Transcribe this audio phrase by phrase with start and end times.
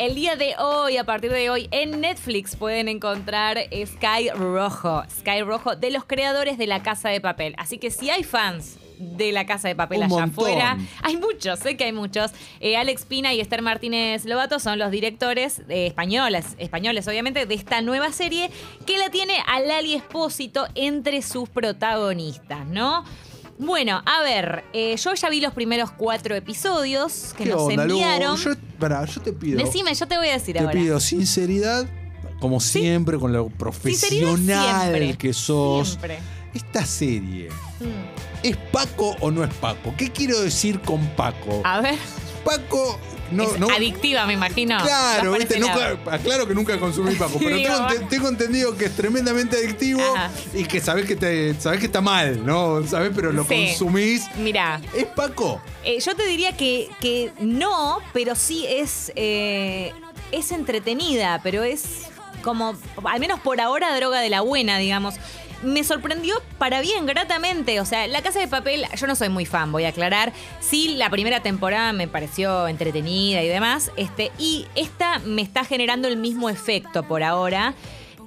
[0.00, 5.02] El día de hoy, a partir de hoy, en Netflix pueden encontrar Sky Rojo.
[5.10, 7.56] Sky Rojo de los creadores de La Casa de Papel.
[7.58, 10.44] Así que si hay fans de La Casa de Papel Un allá montón.
[10.44, 12.30] afuera, hay muchos, sé que hay muchos.
[12.60, 17.54] Eh, Alex Pina y Esther Martínez Lobato son los directores eh, españoles, españoles obviamente, de
[17.56, 18.52] esta nueva serie
[18.86, 23.04] que la tiene a Lali Espósito entre sus protagonistas, ¿no?
[23.58, 27.84] Bueno, a ver, eh, yo ya vi los primeros cuatro episodios que ¿Qué nos onda,
[27.84, 28.36] enviaron.
[28.36, 29.58] Yo, pará, yo te pido.
[29.62, 30.72] Decime, yo te voy a decir te ahora.
[30.72, 31.86] pido sinceridad,
[32.40, 35.18] como siempre, con lo Sinceridad profesional siempre.
[35.18, 35.88] que sos.
[35.88, 36.18] Siempre.
[36.54, 37.48] Esta serie,
[37.80, 38.44] Mm.
[38.46, 39.92] ¿es Paco o no es Paco?
[39.96, 41.60] ¿Qué quiero decir con Paco?
[41.64, 41.96] A ver,
[42.44, 42.98] Paco,
[43.30, 43.68] no, es no.
[43.70, 44.76] adictiva, me imagino.
[44.82, 45.60] Claro, ¿viste?
[46.10, 47.72] aclaro que nunca consumí Paco, pero Digo,
[48.08, 50.30] tengo, entendido que es tremendamente adictivo Ajá.
[50.54, 52.86] y que sabés que, te, sabés que está mal, ¿no?
[52.86, 53.66] Sabés, pero lo Sí.
[53.68, 54.24] consumís.
[54.36, 55.60] Mira, ¿Es Paco?
[55.84, 59.92] eh, yo te diría que, que no, pero sí es, eh,
[60.32, 61.82] es entretenida, pero es
[62.42, 65.14] como, al menos por ahora, droga de la buena, digamos.
[65.62, 67.80] Me sorprendió para bien, gratamente.
[67.80, 70.32] O sea, La Casa de Papel, yo no soy muy fan, voy a aclarar.
[70.60, 73.90] Sí, la primera temporada me pareció entretenida y demás.
[73.96, 77.74] Este, y esta me está generando el mismo efecto por ahora.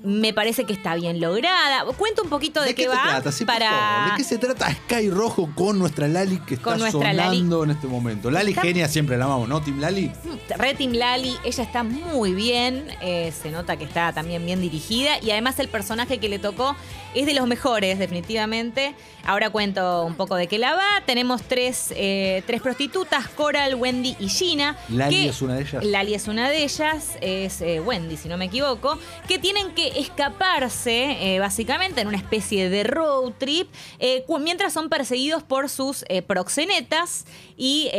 [0.04, 1.84] Me parece que está bien lograda.
[1.98, 3.32] Cuento un poquito de, qué qué se va trata?
[3.32, 3.70] Sí, para.
[3.70, 4.12] favor.
[4.12, 8.32] ¿De qué se trata Sky Rojo con nuestra Lali que está sonando en este momento?
[8.32, 9.62] Lali Está- genia siempre la amamos, ¿no?
[9.62, 10.12] Team Lali.
[10.58, 15.20] Red Team Lali, ella está muy bien, eh, se nota que está también bien dirigida
[15.22, 16.76] y además el personaje que le tocó
[17.14, 18.96] es de los mejores, definitivamente.
[19.26, 21.04] Ahora cuento un poco de qué la va.
[21.06, 24.78] Tenemos tres, eh, tres prostitutas, Coral, Wendy y Gina.
[24.90, 25.84] Lali que- es una de ellas.
[25.86, 29.91] Lali es una de ellas, es eh, Wendy, si no me equivoco, que tienen que
[29.96, 36.06] escaparse, eh, básicamente, en una especie de road trip, eh, mientras son perseguidos por sus
[36.10, 37.26] eh, proxenetas
[37.58, 37.90] y,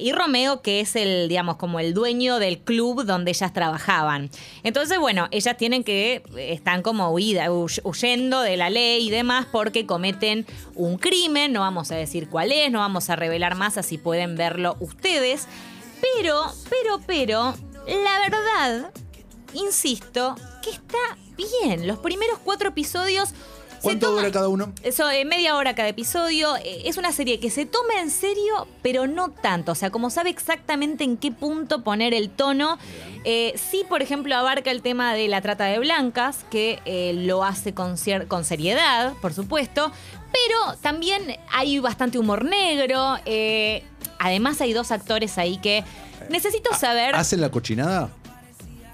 [0.00, 4.30] y Romeo, que es el, digamos, como el dueño del club donde ellas trabajaban.
[4.62, 9.46] Entonces, bueno, ellas tienen que, están como huida, huy- huyendo de la ley y demás
[9.50, 13.76] porque cometen un crimen, no vamos a decir cuál es, no vamos a revelar más,
[13.78, 15.48] así pueden verlo ustedes.
[16.00, 16.40] Pero,
[16.70, 17.54] pero, pero,
[17.86, 18.92] la verdad,
[19.54, 20.98] insisto, que está
[21.62, 21.86] bien.
[21.86, 23.30] Los primeros cuatro episodios.
[23.80, 24.72] ¿Cuánto toma- dura cada uno?
[24.82, 26.56] Eso, eh, media hora cada episodio.
[26.56, 29.70] Eh, Es una serie que se toma en serio, pero no tanto.
[29.70, 32.76] O sea, como sabe exactamente en qué punto poner el tono.
[33.24, 36.80] Eh, sí, por ejemplo, abarca el tema de la trata de blancas, que
[37.24, 39.92] lo hace con, seriedad, por supuesto.
[40.32, 43.16] Pero también hay bastante humor negro.
[44.18, 45.84] además, hay dos actores ahí que
[46.30, 47.14] necesito saber.
[47.14, 48.10] ¿Hacen la cochinada?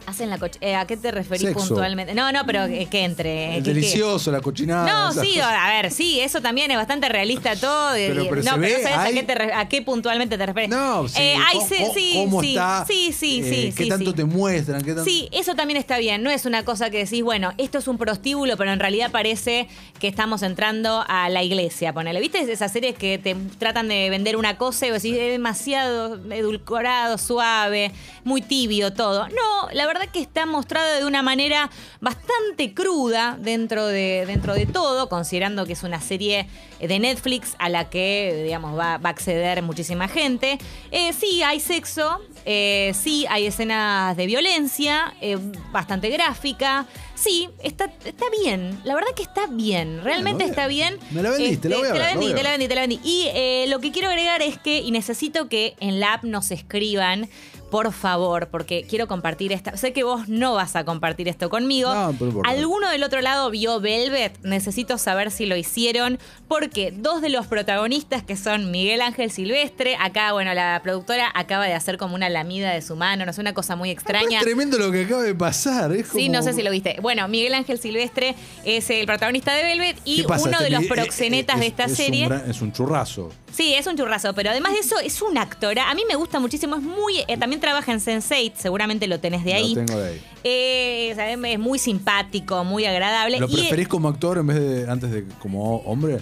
[0.06, 1.66] Hacen la coche- eh, ¿A qué te referís Sexo.
[1.68, 2.14] puntualmente?
[2.14, 3.54] No, no, pero eh, que entre.
[3.56, 4.86] Que- que- delicioso, la cochinada.
[4.86, 5.52] no, esas sí, cosas.
[5.58, 7.96] a ver, sí, eso también es bastante realista todo.
[7.96, 9.82] y- Pero- pero no, se pero no sabes a hay- qué, te re- a qué
[9.82, 10.70] puntualmente te refieres.
[10.70, 11.20] No, sí.
[11.22, 12.84] Eh, ay, ¿Cómo, sí, sí, cómo sí, está?
[12.86, 13.72] Sí, sí, Eh, sí.
[13.76, 14.16] ¿Qué sí, tanto sí.
[14.16, 14.82] te muestran?
[14.82, 15.04] ¿Qué tanto...
[15.04, 16.22] Sí, eso también está bien.
[16.22, 19.68] No es una cosa que decís, bueno, esto es un prostíbulo, pero en realidad parece
[19.98, 21.92] que estamos entrando a la iglesia.
[21.94, 25.30] Ponele, ¿viste esas series que te tratan de vender una cosa y vos decís, es
[25.32, 27.90] demasiado edulcorado, suave,
[28.24, 29.28] muy tibio todo?
[29.28, 34.66] No, la verdad que está mostrado de una manera bastante cruda dentro de, dentro de
[34.66, 36.46] todo, considerando que es una serie
[36.80, 40.58] de Netflix a la que, digamos, va, va a acceder muchísima gente.
[40.90, 45.38] Eh, sí, hay sexo, eh, sí, hay escenas de violencia, eh,
[45.72, 46.86] bastante gráfica.
[47.14, 48.80] Sí, está, está bien.
[48.84, 50.02] La verdad que está bien.
[50.02, 50.98] Realmente está bien.
[51.12, 53.00] Me la vendiste, la voy a te la vendí, te la vendí, te la vendí.
[53.04, 57.30] Y lo que quiero agregar es que, y necesito que en la app nos escriban,
[57.74, 59.76] por favor, porque quiero compartir esta.
[59.76, 61.92] Sé que vos no vas a compartir esto conmigo.
[61.92, 62.46] No, pero por favor.
[62.46, 64.38] ¿Alguno del otro lado vio Velvet?
[64.44, 69.96] Necesito saber si lo hicieron, porque dos de los protagonistas, que son Miguel Ángel Silvestre,
[69.98, 73.40] acá, bueno, la productora acaba de hacer como una lamida de su mano, no sé,
[73.40, 74.38] una cosa muy Pero extraña.
[74.38, 75.90] Es tremendo lo que acaba de pasar.
[75.90, 76.98] Es Sí, no sé si lo viste.
[77.02, 80.88] Bueno, Miguel Ángel Silvestre es el protagonista de Velvet y uno de Este los Miguel-
[80.96, 82.28] proxenetas es- de esta es un serie.
[82.28, 83.32] gran- es un churrazo.
[83.54, 85.78] Sí, es un churrazo, pero además de eso es un actor.
[85.78, 89.44] A mí me gusta muchísimo, es muy eh, también trabaja en Sense8, seguramente lo tenés
[89.44, 89.76] de ahí.
[89.76, 90.22] Lo tengo de ahí.
[90.42, 91.38] Eh, ¿sabes?
[91.44, 93.38] es muy simpático, muy agradable.
[93.38, 96.18] ¿Lo Y, preferís como actor en vez de antes de como hombre?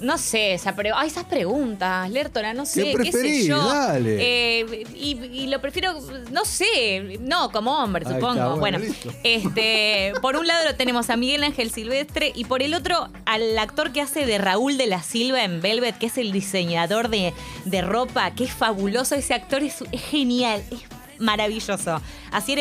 [0.00, 3.56] No sé, esa pre- ay, esas preguntas, Lertora, no sé, ¿Qué qué, sé yo.
[3.64, 4.16] Dale.
[4.20, 5.98] Eh, y, y lo prefiero,
[6.30, 8.34] no sé, no, como hombre, Ahí supongo.
[8.34, 8.78] está, bueno,
[9.24, 13.58] este, por un lado lo tenemos a Miguel Ángel Silvestre y por el otro al
[13.58, 17.32] actor que hace de Raúl de la Silva en Velvet, que es el diseñador de,
[17.64, 19.14] de ropa, que es fabuloso.
[19.14, 20.82] Ese actor es, es genial, es
[21.18, 22.00] maravilloso.
[22.32, 22.58] Asier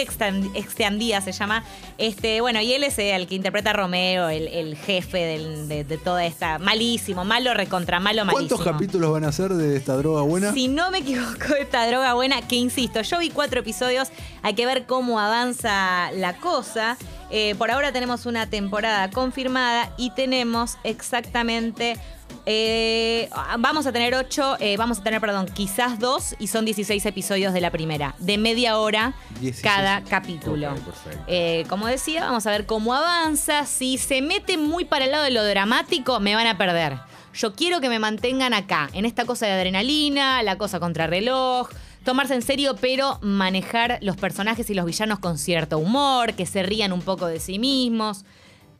[0.53, 1.63] Extendía se llama.
[1.97, 5.83] Este, bueno, y él es el que interpreta a Romeo, el, el jefe del- de,
[5.83, 6.59] de toda esta.
[6.59, 8.49] Malísimo, malo recontra malo, malísimo.
[8.57, 10.53] ¿Cuántos capítulos van a ser de esta droga buena?
[10.53, 14.09] Si no me equivoco, esta droga buena, que insisto, yo vi cuatro episodios,
[14.43, 16.97] hay que ver cómo avanza la cosa.
[17.31, 21.97] Eh, por ahora tenemos una temporada confirmada y tenemos exactamente.
[22.45, 23.29] eh,
[23.59, 27.53] vamos a tener ocho, eh, vamos a tener, perdón, quizás dos y son 16 episodios
[27.53, 29.63] de la primera, de media hora 16.
[29.63, 30.75] cada capítulo.
[31.27, 33.65] Eh, como decía, vamos a ver cómo avanza.
[33.65, 36.97] Si se mete muy para el lado de lo dramático, me van a perder.
[37.33, 41.67] Yo quiero que me mantengan acá, en esta cosa de adrenalina, la cosa contra reloj,
[42.05, 46.63] tomarse en serio, pero manejar los personajes y los villanos con cierto humor, que se
[46.63, 48.23] rían un poco de sí mismos.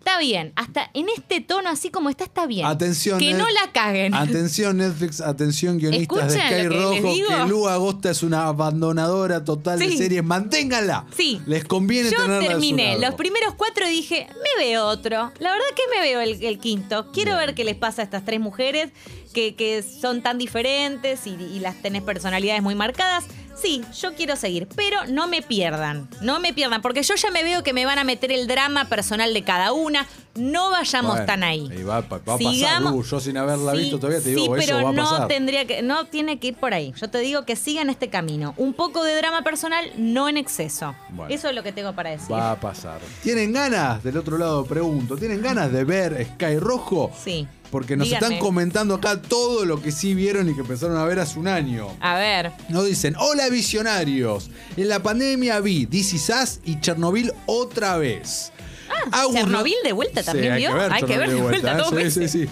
[0.07, 2.67] Está bien, hasta en este tono así como está, está bien.
[2.67, 4.13] Atención, Que Net- no la caguen.
[4.13, 9.79] Atención Netflix, atención guionistas de Sky que Rojo, que Lu Agosta es una abandonadora total
[9.79, 10.23] de series.
[10.23, 11.07] Manténganla.
[11.17, 11.41] Sí.
[11.47, 15.31] Les conviene Yo tenerla terminé los primeros cuatro y dije, me veo otro.
[15.39, 17.11] La verdad que me veo el, el quinto.
[17.11, 18.91] Quiero ver qué les pasa a estas tres mujeres
[19.33, 23.23] que, que son tan diferentes y, y las tenés personalidades muy marcadas.
[23.55, 26.09] Sí, yo quiero seguir, pero no me pierdan.
[26.21, 28.85] No me pierdan, porque yo ya me veo que me van a meter el drama
[28.89, 30.05] personal de cada una.
[30.35, 31.69] No vayamos Bueno, tan ahí.
[31.73, 33.01] y va, va a pasar, Lu.
[33.03, 35.27] Yo sin haberla Sí, visto todavía te sí, digo, eso pero va a no pasar.
[35.29, 36.93] tendría que, no tiene que ir por ahí.
[36.99, 38.53] Yo te digo que sigan este camino.
[38.57, 40.93] Un poco de drama personal, no en exceso.
[41.11, 41.33] Bueno.
[41.33, 42.33] Eso es lo que tengo para decir.
[42.33, 42.99] Va a pasar.
[43.23, 44.03] ¿Tienen ganas?
[44.03, 45.15] Del otro lado pregunto.
[45.15, 47.11] ¿Tienen ganas de ver Sky Rojo?
[47.23, 47.47] Sí.
[47.75, 48.35] Porque nos Díganme.
[48.35, 51.49] están comentando acá todo lo que sí vieron y que empezaron a ver hace un
[51.49, 51.89] año.
[51.99, 52.53] A ver.
[52.69, 54.49] Nos dicen, hola visionarios.
[54.77, 58.53] En la pandemia vi Is Us y Chernobyl otra vez.
[59.11, 60.69] Agus Ah, Chernobyl no- de vuelta Sí, también hay vio.
[60.71, 61.41] que ver Hay que Chernobyl ver de
[61.73, 61.83] vuelta ¿eh?
[61.89, 62.31] Sí, veces.
[62.31, 62.49] sí, sí.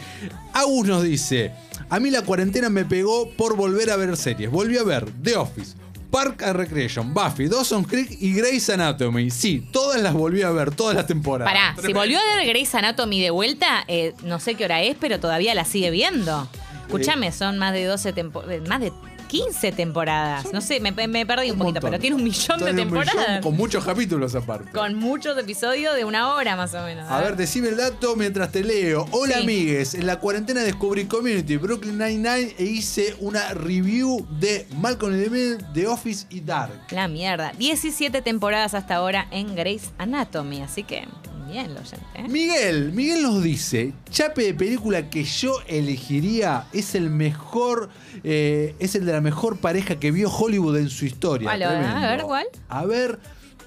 [0.52, 1.54] Agus nos dice,
[1.90, 4.52] a mí la cuarentena me pegó por volver a ver series.
[4.52, 5.76] Volví a ver The Office,
[6.14, 9.32] Park and Recreation, Buffy, Dawson's Creek y Grey's Anatomy.
[9.32, 11.52] Sí, todas las volví a ver, todas las temporadas.
[11.52, 14.96] Pará, si volvió a ver Grey's Anatomy de vuelta, eh, no sé qué hora es,
[15.00, 16.48] pero todavía la sigue viendo.
[16.86, 18.94] Escúchame, son más de 12 temporadas, más de
[19.34, 20.54] 15 temporadas.
[20.54, 21.90] No sé, me, me perdí un, Un poquito, montón.
[21.92, 23.42] pero tiene un millón de Tiene un millón, temporadas.
[23.42, 24.72] con muchos capítulos aparte.
[24.72, 27.10] Con muchos episodios de una hora más o menos.
[27.10, 29.08] A ver, decime el dato mientras te leo.
[29.12, 29.44] Hola, Sí.
[29.44, 29.94] amigues.
[29.96, 35.30] En la cuarentena descubrí Community, Brooklyn Nine-Nine e hice una review de Malcolm in the
[35.30, 36.74] Middle, The Office y Dark.
[36.92, 37.52] La mierda.
[37.58, 41.06] 17 temporadas hasta ahora en Grey's Anatomy, así que
[41.54, 42.06] bien, lo oyente.
[42.16, 42.28] ¿eh?
[42.28, 47.90] Miguel, Miguel nos dice, chape de película que yo elegiría es el mejor,
[48.24, 51.52] eh, es el de la mejor pareja que vio Hollywood en su historia.
[51.52, 52.48] A ver, ¿cuál?
[52.70, 53.20] A ver,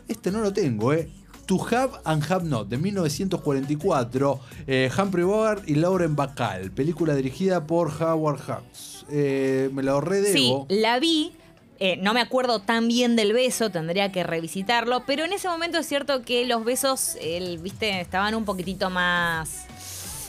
[0.09, 1.09] este no lo tengo, eh.
[1.47, 7.69] To Have and Have Not, de 1944, eh, Humphrey Bogart y Lauren Bacall, película dirigida
[7.69, 9.07] por Howard Hawks.
[9.09, 11.33] Eh, me la ahorré de Sí, la vi.
[11.79, 15.79] Eh, no me acuerdo tan bien del beso, tendría que revisitarlo, pero en ese momento
[15.79, 19.67] es cierto que los besos, el, viste, estaban un poquitito más,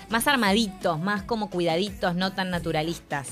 [0.10, 3.30] más armaditos, más como cuidaditos, no tan naturalistas.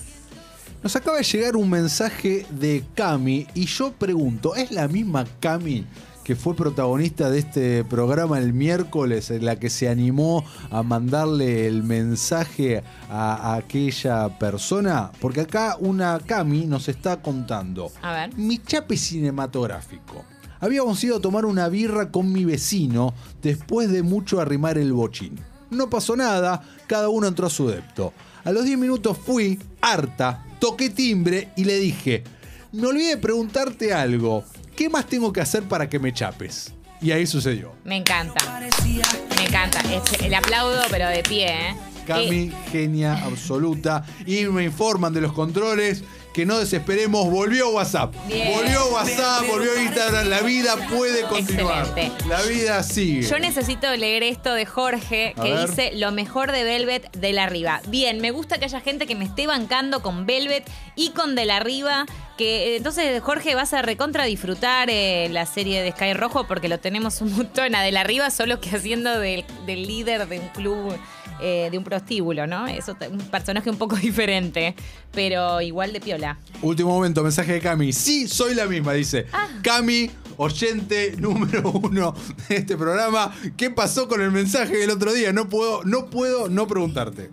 [0.82, 5.86] Nos acaba de llegar un mensaje de Cami y yo pregunto, ¿es la misma Cami
[6.26, 11.68] que fue protagonista de este programa el miércoles, en la que se animó a mandarle
[11.68, 15.12] el mensaje a, a aquella persona?
[15.22, 17.92] Porque acá una Cami nos está contando.
[18.02, 18.38] A ver.
[18.38, 20.26] Mi chape cinematográfico.
[20.60, 23.14] Habíamos ido a tomar una birra con mi vecino
[23.44, 25.40] después de mucho arrimar el bochín.
[25.70, 28.14] No pasó nada, cada uno entró a su depto.
[28.44, 32.24] A los 10 minutos fui, harta, toqué timbre y le dije,
[32.72, 34.44] me olvidé de preguntarte algo,
[34.76, 36.74] ¿qué más tengo que hacer para que me chapes?
[37.02, 37.74] Y ahí sucedió.
[37.84, 38.60] Me encanta.
[39.38, 39.80] Me encanta.
[39.82, 41.76] Es- el aplaudo, pero de pie, ¿eh?
[42.08, 44.06] Cami, Eh, genia absoluta.
[44.26, 46.04] Y me informan de los controles
[46.34, 47.30] que no desesperemos.
[47.32, 48.14] Volvió WhatsApp.
[48.28, 48.54] Bien.
[48.56, 50.28] Volvió WhatsApp, volvió Instagram.
[50.30, 51.86] La vida puede continuar.
[51.88, 52.28] Excelente.
[52.28, 53.24] La vida sigue.
[53.28, 55.68] Yo necesito leer esto de Jorge A que ver.
[55.70, 57.82] dice lo mejor de Velvet de la Riva.
[57.88, 61.46] Bien, me gusta que haya gente que me esté bancando con Velvet y con de
[61.46, 62.06] la Riva.
[62.38, 66.80] Que entonces, Jorge, vas a recontra disfrutar eh, la serie de Sky Rojo porque lo
[66.80, 70.48] tenemos un montón a de la Riva, solo que haciendo del, del líder de un
[70.50, 70.98] club.
[71.42, 72.66] eh, de un prostíbulo, ¿no?
[72.68, 74.74] Es un personaje un poco diferente,
[75.12, 76.38] pero igual de piola.
[76.62, 77.92] Último momento, mensaje de Cami.
[77.92, 79.26] Sí, soy la misma, dice.
[79.34, 79.48] Ah.
[79.62, 82.16] Cami, oyente número uno
[82.48, 83.34] de este programa.
[83.58, 85.34] ¿Qué pasó con el mensaje del otro día?
[85.34, 87.30] No puedo, no puedo no preguntarte.